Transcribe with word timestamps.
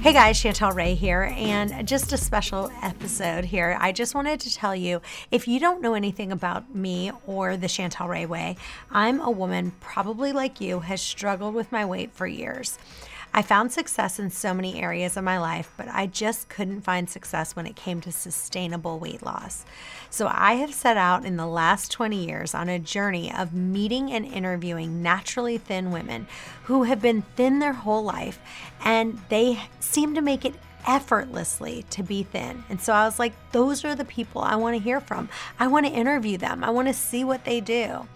Hey 0.00 0.12
guys, 0.12 0.40
Chantel 0.40 0.72
Ray 0.72 0.94
here, 0.94 1.34
and 1.36 1.86
just 1.86 2.12
a 2.12 2.16
special 2.16 2.70
episode 2.82 3.44
here. 3.44 3.76
I 3.80 3.90
just 3.90 4.14
wanted 4.14 4.38
to 4.40 4.54
tell 4.54 4.74
you 4.74 5.02
if 5.32 5.48
you 5.48 5.58
don't 5.58 5.82
know 5.82 5.94
anything 5.94 6.30
about 6.30 6.72
me 6.72 7.10
or 7.26 7.56
the 7.56 7.66
Chantel 7.66 8.08
Ray 8.08 8.24
way, 8.24 8.56
I'm 8.92 9.20
a 9.20 9.30
woman, 9.30 9.72
probably 9.80 10.30
like 10.30 10.60
you, 10.60 10.80
has 10.80 11.02
struggled 11.02 11.52
with 11.52 11.72
my 11.72 11.84
weight 11.84 12.12
for 12.12 12.28
years. 12.28 12.78
I 13.38 13.42
found 13.42 13.70
success 13.70 14.18
in 14.18 14.30
so 14.30 14.52
many 14.52 14.82
areas 14.82 15.16
of 15.16 15.22
my 15.22 15.38
life, 15.38 15.72
but 15.76 15.86
I 15.86 16.08
just 16.08 16.48
couldn't 16.48 16.80
find 16.80 17.08
success 17.08 17.54
when 17.54 17.68
it 17.68 17.76
came 17.76 18.00
to 18.00 18.10
sustainable 18.10 18.98
weight 18.98 19.22
loss. 19.22 19.64
So 20.10 20.28
I 20.28 20.54
have 20.54 20.74
set 20.74 20.96
out 20.96 21.24
in 21.24 21.36
the 21.36 21.46
last 21.46 21.92
20 21.92 22.26
years 22.26 22.52
on 22.52 22.68
a 22.68 22.80
journey 22.80 23.32
of 23.32 23.54
meeting 23.54 24.10
and 24.10 24.26
interviewing 24.26 25.04
naturally 25.04 25.56
thin 25.56 25.92
women 25.92 26.26
who 26.64 26.82
have 26.82 27.00
been 27.00 27.22
thin 27.36 27.60
their 27.60 27.74
whole 27.74 28.02
life 28.02 28.40
and 28.84 29.20
they 29.28 29.60
seem 29.78 30.16
to 30.16 30.20
make 30.20 30.44
it 30.44 30.54
effortlessly 30.84 31.84
to 31.90 32.02
be 32.02 32.24
thin. 32.24 32.64
And 32.68 32.80
so 32.80 32.92
I 32.92 33.04
was 33.04 33.20
like, 33.20 33.34
those 33.52 33.84
are 33.84 33.94
the 33.94 34.04
people 34.04 34.42
I 34.42 34.56
want 34.56 34.76
to 34.76 34.82
hear 34.82 35.00
from. 35.00 35.28
I 35.60 35.68
want 35.68 35.86
to 35.86 35.92
interview 35.92 36.38
them. 36.38 36.64
I 36.64 36.70
want 36.70 36.88
to 36.88 36.94
see 36.94 37.22
what 37.22 37.44
they 37.44 37.60
do. 37.60 38.08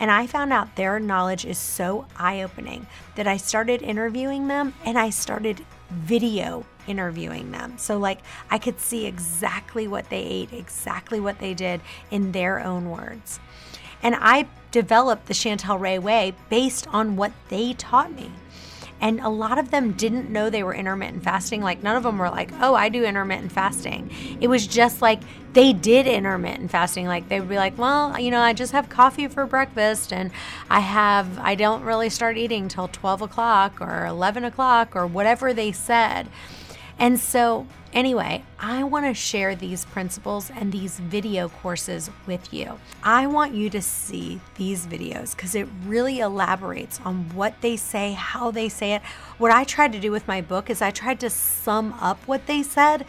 And 0.00 0.10
I 0.10 0.26
found 0.26 0.52
out 0.52 0.76
their 0.76 0.98
knowledge 0.98 1.44
is 1.44 1.58
so 1.58 2.06
eye 2.16 2.42
opening 2.42 2.86
that 3.14 3.26
I 3.26 3.36
started 3.36 3.82
interviewing 3.82 4.48
them 4.48 4.74
and 4.84 4.98
I 4.98 5.10
started 5.10 5.64
video 5.90 6.66
interviewing 6.86 7.52
them. 7.52 7.78
So, 7.78 7.98
like, 7.98 8.18
I 8.50 8.58
could 8.58 8.80
see 8.80 9.06
exactly 9.06 9.86
what 9.86 10.10
they 10.10 10.22
ate, 10.22 10.52
exactly 10.52 11.20
what 11.20 11.38
they 11.38 11.54
did 11.54 11.80
in 12.10 12.32
their 12.32 12.60
own 12.60 12.90
words. 12.90 13.40
And 14.02 14.16
I 14.18 14.48
developed 14.70 15.26
the 15.26 15.34
Chantel 15.34 15.80
Ray 15.80 15.98
way 15.98 16.34
based 16.50 16.86
on 16.88 17.16
what 17.16 17.32
they 17.48 17.72
taught 17.72 18.12
me. 18.12 18.30
And 19.00 19.20
a 19.20 19.28
lot 19.28 19.58
of 19.58 19.70
them 19.70 19.92
didn't 19.92 20.30
know 20.30 20.48
they 20.48 20.62
were 20.62 20.74
intermittent 20.74 21.22
fasting. 21.22 21.60
Like, 21.60 21.82
none 21.82 21.96
of 21.96 22.02
them 22.02 22.18
were 22.18 22.30
like, 22.30 22.50
oh, 22.60 22.74
I 22.74 22.88
do 22.88 23.04
intermittent 23.04 23.52
fasting. 23.52 24.10
It 24.40 24.48
was 24.48 24.66
just 24.66 25.02
like 25.02 25.20
they 25.52 25.72
did 25.72 26.06
intermittent 26.06 26.70
fasting. 26.70 27.06
Like, 27.06 27.28
they 27.28 27.38
would 27.38 27.48
be 27.48 27.56
like, 27.56 27.76
well, 27.76 28.18
you 28.18 28.30
know, 28.30 28.40
I 28.40 28.52
just 28.52 28.72
have 28.72 28.88
coffee 28.88 29.28
for 29.28 29.46
breakfast 29.46 30.12
and 30.12 30.30
I 30.70 30.80
have, 30.80 31.38
I 31.38 31.54
don't 31.54 31.82
really 31.82 32.08
start 32.08 32.36
eating 32.36 32.68
till 32.68 32.88
12 32.88 33.22
o'clock 33.22 33.80
or 33.80 34.06
11 34.06 34.44
o'clock 34.44 34.96
or 34.96 35.06
whatever 35.06 35.52
they 35.52 35.70
said. 35.72 36.28
And 36.98 37.18
so, 37.18 37.66
anyway, 37.92 38.44
I 38.58 38.84
want 38.84 39.06
to 39.06 39.14
share 39.14 39.54
these 39.56 39.84
principles 39.84 40.50
and 40.50 40.72
these 40.72 40.98
video 40.98 41.48
courses 41.48 42.10
with 42.26 42.52
you. 42.52 42.78
I 43.02 43.26
want 43.26 43.54
you 43.54 43.68
to 43.70 43.82
see 43.82 44.40
these 44.56 44.86
videos 44.86 45.34
because 45.34 45.54
it 45.54 45.68
really 45.86 46.20
elaborates 46.20 47.00
on 47.04 47.28
what 47.34 47.60
they 47.60 47.76
say, 47.76 48.12
how 48.12 48.50
they 48.50 48.68
say 48.68 48.94
it. 48.94 49.02
What 49.38 49.50
I 49.50 49.64
tried 49.64 49.92
to 49.92 50.00
do 50.00 50.12
with 50.12 50.28
my 50.28 50.40
book 50.40 50.70
is 50.70 50.80
I 50.80 50.90
tried 50.90 51.20
to 51.20 51.30
sum 51.30 51.94
up 52.00 52.18
what 52.26 52.46
they 52.46 52.62
said 52.62 53.06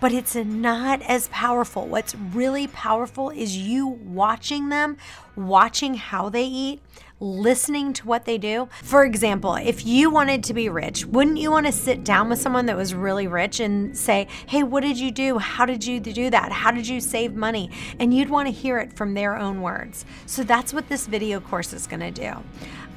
but 0.00 0.12
it's 0.12 0.34
not 0.34 1.02
as 1.02 1.28
powerful. 1.28 1.86
What's 1.86 2.14
really 2.14 2.66
powerful 2.66 3.28
is 3.28 3.56
you 3.56 3.86
watching 3.86 4.70
them, 4.70 4.96
watching 5.36 5.94
how 5.94 6.30
they 6.30 6.44
eat, 6.44 6.80
listening 7.20 7.92
to 7.92 8.06
what 8.06 8.24
they 8.24 8.38
do. 8.38 8.68
For 8.82 9.04
example, 9.04 9.54
if 9.54 9.86
you 9.86 10.10
wanted 10.10 10.42
to 10.44 10.54
be 10.54 10.68
rich, 10.68 11.04
wouldn't 11.06 11.38
you 11.38 11.50
want 11.50 11.66
to 11.66 11.72
sit 11.72 12.02
down 12.02 12.30
with 12.30 12.40
someone 12.40 12.66
that 12.66 12.76
was 12.76 12.94
really 12.94 13.26
rich 13.26 13.60
and 13.60 13.96
say, 13.96 14.26
Hey, 14.46 14.62
what 14.62 14.82
did 14.82 14.98
you 14.98 15.10
do? 15.10 15.38
How 15.38 15.66
did 15.66 15.84
you 15.84 16.00
do 16.00 16.30
that? 16.30 16.50
How 16.50 16.70
did 16.70 16.88
you 16.88 17.00
save 17.00 17.34
money? 17.34 17.70
And 17.98 18.12
you'd 18.14 18.30
want 18.30 18.48
to 18.48 18.52
hear 18.52 18.78
it 18.78 18.94
from 18.94 19.14
their 19.14 19.36
own 19.36 19.60
words. 19.60 20.04
So 20.26 20.42
that's 20.42 20.72
what 20.72 20.88
this 20.88 21.06
video 21.06 21.40
course 21.40 21.72
is 21.72 21.86
going 21.86 22.00
to 22.00 22.10
do. 22.10 22.42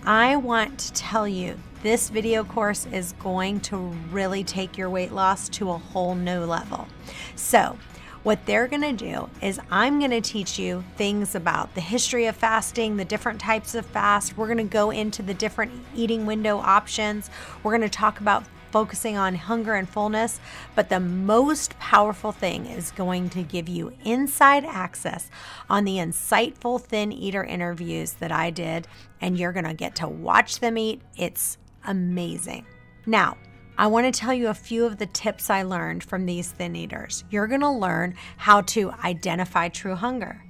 I 0.05 0.35
want 0.35 0.79
to 0.79 0.93
tell 0.93 1.27
you 1.27 1.57
this 1.81 2.09
video 2.09 2.43
course 2.43 2.85
is 2.87 3.13
going 3.19 3.59
to 3.61 3.77
really 4.11 4.43
take 4.43 4.77
your 4.77 4.89
weight 4.89 5.11
loss 5.11 5.49
to 5.49 5.69
a 5.71 5.77
whole 5.77 6.15
new 6.15 6.45
level. 6.45 6.87
So, 7.35 7.77
what 8.23 8.45
they're 8.45 8.67
going 8.67 8.81
to 8.81 8.93
do 8.93 9.29
is 9.41 9.59
I'm 9.69 9.99
going 9.99 10.11
to 10.11 10.21
teach 10.21 10.57
you 10.57 10.83
things 10.95 11.35
about 11.35 11.75
the 11.75 11.81
history 11.81 12.25
of 12.25 12.35
fasting, 12.35 12.95
the 12.95 13.05
different 13.05 13.39
types 13.39 13.75
of 13.75 13.85
fast. 13.85 14.37
We're 14.37 14.47
going 14.47 14.57
to 14.57 14.63
go 14.63 14.91
into 14.91 15.21
the 15.21 15.33
different 15.33 15.71
eating 15.93 16.25
window 16.25 16.57
options. 16.57 17.29
We're 17.61 17.77
going 17.77 17.89
to 17.89 17.89
talk 17.89 18.21
about 18.21 18.45
focusing 18.71 19.17
on 19.17 19.35
hunger 19.35 19.75
and 19.75 19.87
fullness, 19.87 20.39
but 20.73 20.89
the 20.89 20.99
most 20.99 21.77
powerful 21.77 22.31
thing 22.31 22.65
is 22.65 22.91
going 22.91 23.29
to 23.29 23.43
give 23.43 23.69
you 23.69 23.93
inside 24.03 24.65
access 24.65 25.29
on 25.69 25.83
the 25.83 25.97
insightful 25.97 26.81
thin 26.81 27.11
eater 27.11 27.43
interviews 27.43 28.13
that 28.13 28.31
I 28.31 28.49
did, 28.49 28.87
and 29.21 29.37
you're 29.37 29.51
going 29.51 29.65
to 29.65 29.75
get 29.75 29.95
to 29.97 30.07
watch 30.07 30.59
them 30.59 30.77
eat. 30.77 31.01
It's 31.15 31.59
amazing. 31.85 32.65
Now, 33.05 33.37
I 33.77 33.87
want 33.87 34.11
to 34.11 34.17
tell 34.17 34.33
you 34.33 34.49
a 34.49 34.53
few 34.53 34.85
of 34.85 34.97
the 34.97 35.07
tips 35.07 35.49
I 35.49 35.63
learned 35.63 36.03
from 36.03 36.25
these 36.25 36.51
thin 36.51 36.75
eaters. 36.75 37.23
You're 37.31 37.47
going 37.47 37.61
to 37.61 37.71
learn 37.71 38.15
how 38.37 38.61
to 38.61 38.91
identify 39.03 39.69
true 39.69 39.95
hunger. 39.95 40.43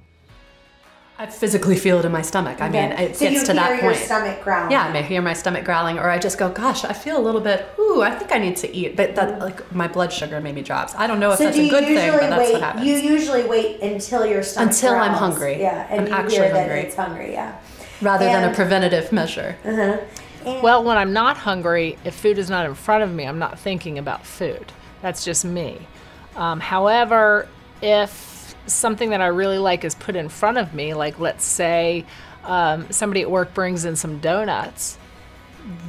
I 1.17 1.28
physically 1.28 1.78
feel 1.78 2.00
it 2.00 2.06
in 2.06 2.12
my 2.12 2.23
stomach. 2.23 2.59
I 2.59 2.69
mean, 2.69 2.91
it 2.91 3.16
so 3.16 3.29
gets 3.29 3.44
to 3.45 3.53
that 3.53 3.79
point. 3.79 3.97
stomach 3.97 4.44
growling. 4.44 4.72
Yeah, 4.72 4.85
I 4.85 4.91
may 4.91 5.03
hear 5.03 5.22
my 5.22 5.33
stomach 5.33 5.63
growling, 5.63 6.00
or 6.00 6.09
I 6.09 6.17
just 6.17 6.39
go, 6.39 6.50
"Gosh, 6.50 6.83
I 6.83 6.91
feel 6.91 7.17
a 7.17 7.22
little 7.22 7.39
bit. 7.39 7.66
Ooh, 7.79 8.01
I 8.01 8.12
think 8.12 8.31
I 8.33 8.39
need 8.39 8.57
to 8.57 8.75
eat." 8.75 8.97
But 8.97 9.16
that, 9.16 9.39
like, 9.39 9.73
my 9.73 9.88
blood 9.88 10.12
sugar 10.12 10.41
maybe 10.41 10.63
drops. 10.63 10.95
I 10.95 11.06
don't 11.06 11.19
know 11.19 11.31
if 11.31 11.38
so 11.38 11.45
that's 11.45 11.57
a 11.57 11.69
good 11.69 11.85
thing, 11.85 11.95
usually 11.95 12.12
but 12.19 12.29
that's 12.31 12.39
wait, 12.39 12.53
what 12.53 12.62
happens. 12.63 12.88
You 12.88 12.95
usually 12.95 13.44
wait 13.45 13.79
until 13.81 14.25
your 14.25 14.41
stomach 14.41 14.73
Until 14.73 14.95
I'm 14.95 15.13
hungry. 15.13 15.62
Yeah, 15.62 15.88
and 15.89 16.01
I'm 16.01 16.07
you 16.07 16.13
actually 16.13 16.35
hear 16.38 16.53
that 16.53 16.67
hungry. 16.67 16.79
it's 16.81 16.95
hungry. 16.95 17.31
Yeah. 17.33 17.56
Rather 18.01 18.25
than 18.25 18.51
a 18.51 18.53
preventative 18.53 19.12
measure. 19.12 19.56
Uh-huh. 19.63 19.97
Well, 20.46 20.84
when 20.84 20.98
I'm 20.98 21.14
not 21.14 21.38
hungry, 21.38 21.98
if 22.04 22.16
food 22.16 22.38
is 22.38 22.50
not 22.50 22.66
in 22.66 22.76
front 22.76 23.04
of 23.04 23.14
me, 23.14 23.26
I'm 23.26 23.40
not 23.40 23.59
thinking 23.59 23.98
about 23.98 24.26
food. 24.26 24.72
That's 25.02 25.24
just 25.24 25.46
me. 25.46 25.88
Um, 26.36 26.59
however, 26.59 27.48
if 27.81 28.56
something 28.66 29.12
that 29.12 29.22
I 29.22 29.28
really 29.28 29.58
like 29.58 29.84
is 29.84 29.96
put 29.96 30.16
in 30.16 30.30
front 30.30 30.58
of 30.58 30.74
me, 30.74 30.94
like 30.94 31.20
let's 31.20 31.46
say 31.46 32.06
um, 32.44 32.92
somebody 32.92 33.22
at 33.22 33.31
work 33.31 33.54
brings 33.54 33.86
in 33.86 33.96
some 33.96 34.20
donuts, 34.20 34.98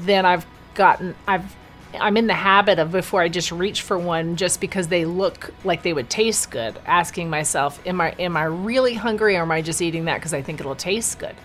then 0.01 0.27
I've 0.27 0.47
gotten, 0.75 1.15
I've, 1.27 1.55
I'm 2.01 2.17
in 2.17 2.27
the 2.27 2.35
habit 2.35 2.79
of 2.79 2.91
before 2.91 3.23
I 3.23 3.29
just 3.29 3.53
reach 3.53 3.83
for 3.83 3.97
one 3.97 4.37
just 4.37 4.61
because 4.61 4.89
they 4.89 5.05
look 5.05 5.53
like 5.63 5.83
they 5.83 5.93
would 5.93 6.11
taste 6.11 6.51
good, 6.51 6.77
asking 6.87 7.31
myself, 7.31 7.81
am 7.87 8.01
I, 8.01 8.11
am 8.19 8.37
I 8.37 8.45
really 8.45 8.95
hungry 8.95 9.37
or 9.37 9.43
am 9.43 9.53
I 9.53 9.63
just 9.63 9.81
eating 9.81 10.07
that 10.07 10.17
because 10.17 10.35
I 10.35 10.43
think 10.43 10.61
it'll 10.61 10.75
taste 10.75 11.19
good? 11.19 11.37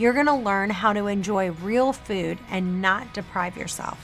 You're 0.00 0.14
to 0.14 0.32
learn 0.32 0.70
how 0.70 0.94
to 0.94 1.08
enjoy 1.08 1.50
real 1.50 1.92
food 1.92 2.38
and 2.48 2.80
not 2.80 3.12
deprive 3.12 3.54
yourself. 3.54 3.98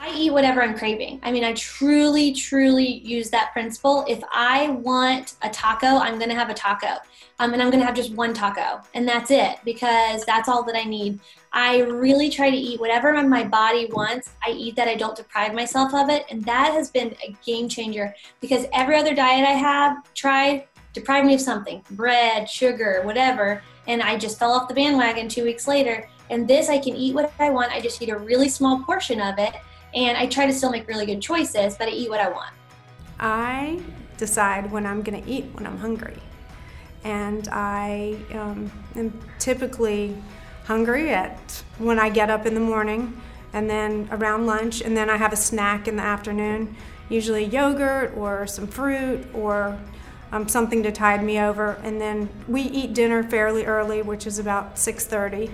I 0.00 0.10
eat 0.16 0.32
whatever 0.32 0.62
I'm 0.62 0.74
craving. 0.74 1.20
I 1.22 1.32
mean, 1.32 1.44
I 1.44 1.52
truly, 1.52 2.32
truly 2.32 3.00
use 3.00 3.28
that 3.28 3.52
principle. 3.52 4.06
If 4.08 4.22
I 4.32 4.70
want 4.70 5.34
a 5.42 5.50
taco, 5.50 5.98
I'm 5.98 6.16
going 6.16 6.30
to 6.30 6.34
have 6.34 6.48
a 6.48 6.54
taco. 6.54 6.96
Um, 7.40 7.52
and 7.52 7.60
I'm 7.60 7.68
going 7.68 7.80
to 7.80 7.84
have 7.84 7.94
just 7.94 8.14
one 8.14 8.32
taco. 8.32 8.80
And 8.94 9.06
that's 9.06 9.30
it 9.30 9.58
because 9.66 10.24
that's 10.24 10.48
all 10.48 10.62
that 10.62 10.76
I 10.76 10.84
need. 10.84 11.20
I 11.52 11.80
really 11.80 12.30
try 12.30 12.48
to 12.48 12.56
eat 12.56 12.80
whatever 12.80 13.12
my 13.22 13.44
body 13.44 13.84
wants. 13.92 14.30
I 14.46 14.52
eat 14.52 14.76
that. 14.76 14.88
I 14.88 14.94
don't 14.94 15.14
deprive 15.14 15.52
myself 15.52 15.92
of 15.92 16.08
it. 16.08 16.24
And 16.30 16.42
that 16.44 16.72
has 16.72 16.90
been 16.90 17.14
a 17.22 17.36
game 17.44 17.68
changer 17.68 18.14
because 18.40 18.64
every 18.72 18.96
other 18.96 19.14
diet 19.14 19.46
I 19.46 19.52
have 19.52 20.14
tried 20.14 20.68
deprived 20.94 21.26
me 21.26 21.34
of 21.34 21.40
something 21.40 21.84
bread, 21.90 22.48
sugar, 22.48 23.02
whatever. 23.04 23.62
And 23.86 24.00
I 24.00 24.16
just 24.16 24.38
fell 24.38 24.52
off 24.52 24.68
the 24.68 24.74
bandwagon 24.74 25.28
two 25.28 25.44
weeks 25.44 25.68
later. 25.68 26.08
And 26.30 26.48
this, 26.48 26.70
I 26.70 26.78
can 26.78 26.96
eat 26.96 27.14
what 27.14 27.30
I 27.38 27.50
want. 27.50 27.70
I 27.72 27.80
just 27.80 28.00
eat 28.00 28.08
a 28.08 28.16
really 28.16 28.48
small 28.48 28.82
portion 28.82 29.20
of 29.20 29.38
it 29.38 29.54
and 29.94 30.16
I 30.18 30.26
try 30.26 30.46
to 30.46 30.52
still 30.52 30.70
make 30.70 30.88
really 30.88 31.06
good 31.06 31.20
choices, 31.20 31.76
but 31.76 31.88
I 31.88 31.92
eat 31.92 32.10
what 32.10 32.20
I 32.20 32.28
want. 32.28 32.52
I 33.20 33.80
decide 34.16 34.70
when 34.70 34.86
I'm 34.86 35.02
going 35.02 35.22
to 35.22 35.30
eat 35.30 35.46
when 35.52 35.66
I'm 35.66 35.78
hungry. 35.78 36.18
And 37.04 37.48
I 37.52 38.16
um, 38.32 38.70
am 38.96 39.18
typically 39.38 40.16
hungry 40.64 41.12
at 41.12 41.62
when 41.78 41.98
I 41.98 42.08
get 42.08 42.30
up 42.30 42.46
in 42.46 42.54
the 42.54 42.60
morning 42.60 43.20
and 43.52 43.70
then 43.70 44.08
around 44.10 44.46
lunch, 44.46 44.80
and 44.80 44.96
then 44.96 45.08
I 45.08 45.16
have 45.16 45.32
a 45.32 45.36
snack 45.36 45.86
in 45.86 45.94
the 45.94 46.02
afternoon, 46.02 46.74
usually 47.08 47.44
yogurt 47.44 48.16
or 48.16 48.48
some 48.48 48.66
fruit 48.66 49.24
or 49.32 49.78
um, 50.34 50.48
something 50.48 50.82
to 50.82 50.90
tide 50.90 51.22
me 51.22 51.38
over. 51.38 51.78
And 51.84 52.00
then 52.00 52.28
we 52.48 52.62
eat 52.62 52.92
dinner 52.92 53.22
fairly 53.22 53.64
early, 53.64 54.02
which 54.02 54.26
is 54.26 54.38
about 54.40 54.74
6:30. 54.74 55.50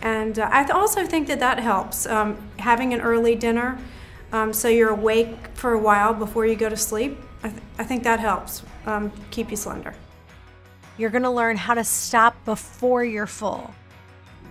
And 0.00 0.38
uh, 0.38 0.48
I 0.50 0.64
th- 0.64 0.74
also 0.74 1.06
think 1.06 1.28
that 1.28 1.38
that 1.40 1.60
helps 1.60 2.06
um, 2.06 2.36
having 2.58 2.92
an 2.94 3.00
early 3.02 3.36
dinner, 3.36 3.78
um, 4.32 4.52
so 4.52 4.66
you're 4.66 4.88
awake 4.88 5.36
for 5.54 5.74
a 5.74 5.78
while 5.78 6.12
before 6.14 6.46
you 6.46 6.56
go 6.56 6.68
to 6.68 6.76
sleep. 6.76 7.18
I, 7.44 7.50
th- 7.50 7.62
I 7.78 7.84
think 7.84 8.02
that 8.02 8.18
helps 8.18 8.62
um, 8.86 9.12
keep 9.30 9.50
you 9.50 9.56
slender. 9.56 9.94
You're 10.96 11.10
going 11.10 11.22
to 11.22 11.30
learn 11.30 11.56
how 11.56 11.74
to 11.74 11.84
stop 11.84 12.34
before 12.44 13.04
you're 13.04 13.28
full. 13.28 13.72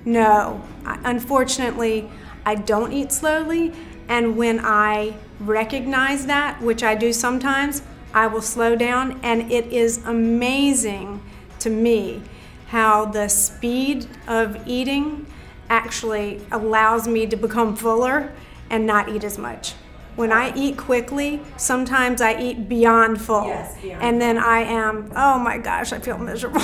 No, 0.05 0.61
I, 0.85 0.99
unfortunately, 1.03 2.09
I 2.45 2.55
don't 2.55 2.93
eat 2.93 3.11
slowly, 3.11 3.73
and 4.07 4.37
when 4.37 4.61
I 4.63 5.15
recognize 5.41 6.27
that, 6.27 6.61
which 6.61 6.83
I 6.83 6.95
do 6.95 7.11
sometimes, 7.11 7.81
I 8.13 8.27
will 8.27 8.41
slow 8.41 8.75
down, 8.75 9.19
and 9.23 9.51
it 9.51 9.67
is 9.67 10.03
amazing 10.05 11.21
to 11.59 11.69
me 11.69 12.21
how 12.67 13.05
the 13.05 13.27
speed 13.27 14.07
of 14.27 14.67
eating 14.67 15.25
actually 15.69 16.41
allows 16.51 17.07
me 17.07 17.25
to 17.27 17.35
become 17.35 17.75
fuller 17.75 18.33
and 18.69 18.85
not 18.85 19.09
eat 19.09 19.23
as 19.23 19.37
much. 19.37 19.73
When 20.15 20.31
I 20.31 20.53
eat 20.55 20.77
quickly, 20.77 21.41
sometimes 21.57 22.21
I 22.21 22.39
eat 22.39 22.67
beyond 22.67 23.21
full. 23.21 23.47
Yes, 23.47 23.81
beyond 23.81 24.03
and 24.03 24.21
then 24.21 24.37
I 24.37 24.59
am, 24.59 25.11
oh 25.15 25.39
my 25.39 25.57
gosh, 25.57 25.93
I 25.93 25.99
feel 25.99 26.17
miserable. 26.17 26.61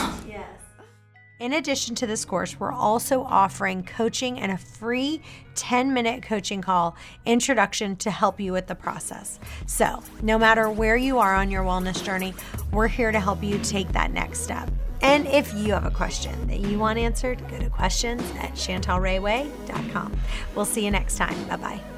In 1.40 1.54
addition 1.54 1.94
to 1.96 2.08
this 2.08 2.26
course, 2.26 2.60
we're 2.60 2.72
also 2.72 3.22
offering 3.24 3.84
coaching 3.84 4.40
and 4.40 4.52
a 4.52 4.58
free 4.58 5.22
10 5.54 5.94
minute 5.94 6.24
coaching 6.24 6.62
call 6.62 6.96
introduction 7.26 7.96
to 7.98 8.10
help 8.10 8.40
you 8.40 8.52
with 8.52 8.66
the 8.66 8.74
process. 8.74 9.40
So, 9.68 10.02
no 10.24 10.40
matter 10.40 10.70
where 10.70 10.98
you 10.98 11.20
are 11.20 11.36
on 11.36 11.52
your 11.52 11.64
wellness 11.64 12.04
journey, 12.04 12.34
we're 12.72 12.88
here 12.88 13.12
to 13.12 13.20
help 13.20 13.44
you 13.44 13.60
take 13.60 13.92
that 13.92 14.12
next 14.12 14.40
step. 14.40 14.70
And 15.02 15.28
if 15.28 15.54
you 15.54 15.74
have 15.74 15.86
a 15.86 15.92
question 15.92 16.48
that 16.48 16.60
you 16.60 16.80
want 16.80 16.98
answered, 16.98 17.48
go 17.50 17.60
to 17.60 17.70
questions 17.70 18.22
at 18.40 18.54
chantelrayway.com. 18.54 20.20
We'll 20.56 20.66
see 20.66 20.86
you 20.86 20.92
next 20.92 21.18
time. 21.18 21.44
Bye 21.46 21.58
bye. 21.58 21.97